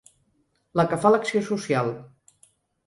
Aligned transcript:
La 0.81 0.87
que 0.93 0.99
fa 1.03 1.11
l’acció 1.17 1.45
social. 1.53 1.95